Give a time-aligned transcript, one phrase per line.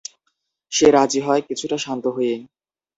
[0.71, 2.35] সে রাজি হয়, কিছুটা শান্ত হয়ে।